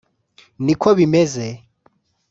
niko 0.63 0.89
bimeze[ 0.97 1.47